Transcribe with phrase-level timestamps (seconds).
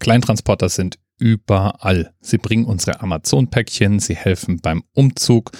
[0.00, 2.12] Kleintransporter sind überall.
[2.20, 5.52] Sie bringen unsere Amazon-Päckchen, sie helfen beim Umzug,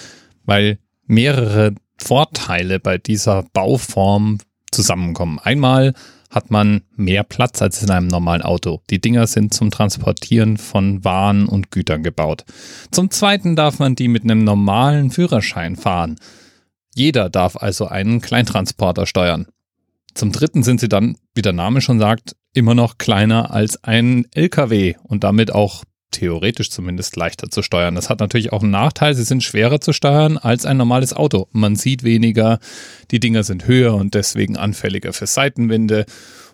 [0.43, 4.39] weil mehrere Vorteile bei dieser Bauform
[4.71, 5.39] zusammenkommen.
[5.39, 5.93] Einmal
[6.29, 8.81] hat man mehr Platz als in einem normalen Auto.
[8.89, 12.45] Die Dinger sind zum Transportieren von Waren und Gütern gebaut.
[12.89, 16.15] Zum Zweiten darf man die mit einem normalen Führerschein fahren.
[16.95, 19.47] Jeder darf also einen Kleintransporter steuern.
[20.13, 24.25] Zum Dritten sind sie dann, wie der Name schon sagt, immer noch kleiner als ein
[24.33, 27.95] LKW und damit auch theoretisch zumindest leichter zu steuern.
[27.95, 31.47] Das hat natürlich auch einen Nachteil, sie sind schwerer zu steuern als ein normales Auto.
[31.51, 32.59] Man sieht weniger,
[33.11, 36.05] die Dinger sind höher und deswegen anfälliger für Seitenwinde.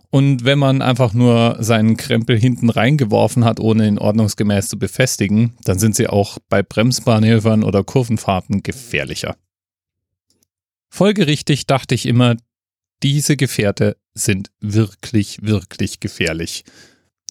[0.10, 5.54] Und wenn man einfach nur seinen Krempel hinten reingeworfen hat, ohne ihn ordnungsgemäß zu befestigen,
[5.66, 9.36] dann sind sie auch bei Bremsmanövern oder Kurvenfahrten gefährlicher.
[10.90, 12.38] Folgerichtig dachte ich immer,
[13.04, 16.64] diese Gefährte sind wirklich, wirklich gefährlich.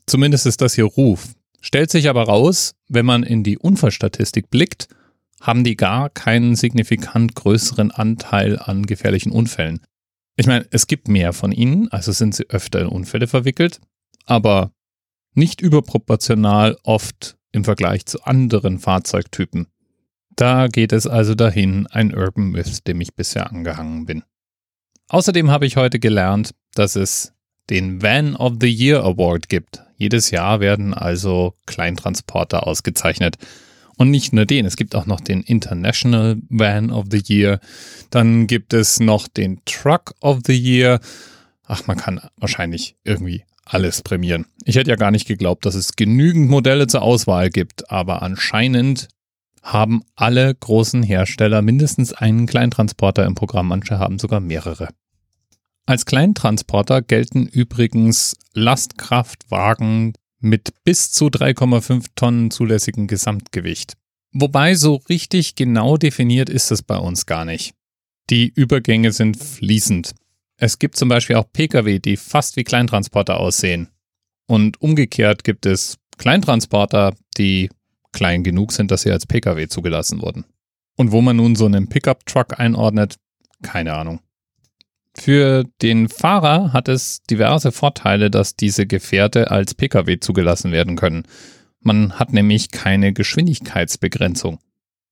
[0.06, 1.34] Zumindest ist das hier Ruf.
[1.60, 4.88] Stellt sich aber raus, wenn man in die Unfallstatistik blickt,
[5.40, 9.80] haben die gar keinen signifikant größeren Anteil an gefährlichen Unfällen.
[10.36, 13.80] Ich meine, es gibt mehr von ihnen, also sind sie öfter in Unfälle verwickelt,
[14.24, 14.72] aber
[15.34, 19.66] nicht überproportional oft im Vergleich zu anderen Fahrzeugtypen.
[20.36, 24.22] Da geht es also dahin, ein Urban Myth, dem ich bisher angehangen bin.
[25.08, 27.32] Außerdem habe ich heute gelernt, dass es
[27.70, 29.82] den Van of the Year Award gibt.
[29.96, 33.36] Jedes Jahr werden also Kleintransporter ausgezeichnet.
[33.96, 37.60] Und nicht nur den, es gibt auch noch den International Van of the Year.
[38.10, 41.00] Dann gibt es noch den Truck of the Year.
[41.64, 44.46] Ach, man kann wahrscheinlich irgendwie alles prämieren.
[44.64, 49.08] Ich hätte ja gar nicht geglaubt, dass es genügend Modelle zur Auswahl gibt, aber anscheinend
[49.66, 54.88] haben alle großen Hersteller mindestens einen Kleintransporter im Programm, manche haben sogar mehrere.
[55.86, 63.94] Als Kleintransporter gelten übrigens Lastkraftwagen mit bis zu 3,5 Tonnen zulässigem Gesamtgewicht.
[64.32, 67.74] Wobei so richtig genau definiert ist es bei uns gar nicht.
[68.30, 70.14] Die Übergänge sind fließend.
[70.58, 73.88] Es gibt zum Beispiel auch Pkw, die fast wie Kleintransporter aussehen.
[74.46, 77.68] Und umgekehrt gibt es Kleintransporter, die
[78.16, 80.46] klein genug sind, dass sie als Pkw zugelassen wurden.
[80.96, 83.16] Und wo man nun so einen Pickup-Truck einordnet,
[83.62, 84.20] keine Ahnung.
[85.14, 91.24] Für den Fahrer hat es diverse Vorteile, dass diese Gefährte als Pkw zugelassen werden können.
[91.80, 94.58] Man hat nämlich keine Geschwindigkeitsbegrenzung.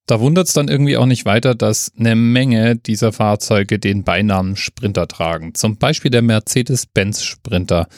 [0.07, 4.57] Da wundert es dann irgendwie auch nicht weiter, dass eine Menge dieser Fahrzeuge den Beinamen
[4.57, 5.55] Sprinter tragen.
[5.55, 7.89] Zum Beispiel der Mercedes-Benz Sprinter.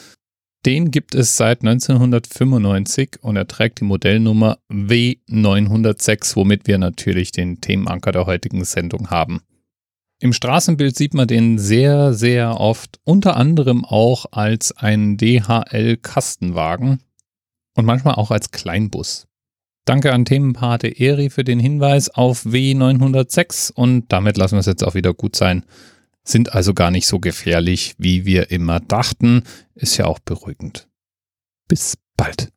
[0.65, 7.61] Den gibt es seit 1995 und er trägt die Modellnummer W906, womit wir natürlich den
[7.61, 9.41] Themenanker der heutigen Sendung haben.
[10.19, 17.03] Im Straßenbild sieht man den sehr, sehr oft, unter anderem auch als ein DHL-Kastenwagen
[17.75, 19.27] und manchmal auch als Kleinbus.
[19.85, 24.83] Danke an Themenpate Eri für den Hinweis auf W906 und damit lassen wir es jetzt
[24.83, 25.63] auch wieder gut sein
[26.29, 29.43] sind also gar nicht so gefährlich, wie wir immer dachten.
[29.75, 30.87] Ist ja auch beruhigend.
[31.67, 32.51] Bis bald.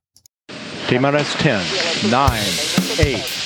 [0.89, 3.41] TMRS 10, 9, 8.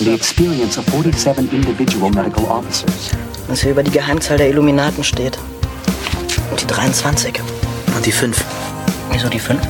[0.00, 3.10] The experience of 47 individual medical officers.
[3.48, 5.38] Was hier über die Geheimzahl der Illuminaten steht.
[6.50, 7.40] Und die 23.
[7.94, 8.44] Und die 5.
[9.12, 9.60] Wieso die 5?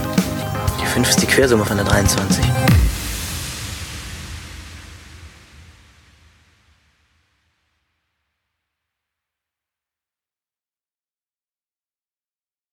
[0.81, 2.44] Die 5 ist die Quersumme von der 23.